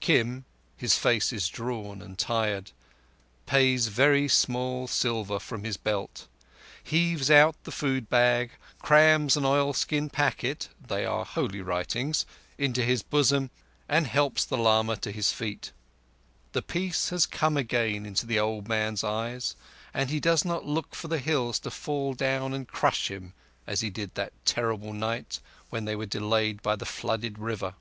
Kim—his 0.00 0.98
face 0.98 1.32
is 1.32 1.46
drawn 1.46 2.02
and 2.02 2.18
tired—pays 2.18 3.86
very 3.86 4.26
small 4.26 4.88
silver 4.88 5.38
from 5.38 5.62
his 5.62 5.76
belt, 5.76 6.26
heaves 6.82 7.30
out 7.30 7.54
the 7.62 7.70
food 7.70 8.08
bag, 8.10 8.50
crams 8.82 9.36
an 9.36 9.44
oilskin 9.44 10.10
packet—they 10.10 11.04
are 11.04 11.24
holy 11.24 11.60
writings—into 11.60 12.82
his 12.82 13.04
bosom, 13.04 13.48
and 13.88 14.08
helps 14.08 14.44
the 14.44 14.56
lama 14.56 14.96
to 14.96 15.12
his 15.12 15.30
feet. 15.30 15.70
The 16.50 16.62
peace 16.62 17.10
has 17.10 17.24
come 17.24 17.56
again 17.56 18.04
into 18.04 18.26
the 18.26 18.40
old 18.40 18.66
man's 18.66 19.04
eyes, 19.04 19.54
and 19.94 20.10
he 20.10 20.18
does 20.18 20.44
not 20.44 20.66
look 20.66 20.96
for 20.96 21.06
the 21.06 21.20
hills 21.20 21.60
to 21.60 21.70
fall 21.70 22.12
down 22.12 22.52
and 22.54 22.66
crush 22.66 23.08
him 23.08 23.34
as 23.68 23.82
he 23.82 23.90
did 23.90 24.16
that 24.16 24.32
terrible 24.44 24.92
night 24.92 25.38
when 25.70 25.84
they 25.84 25.94
were 25.94 26.06
delayed 26.06 26.60
by 26.60 26.74
the 26.74 26.86
flooded 26.86 27.38
river. 27.38 27.74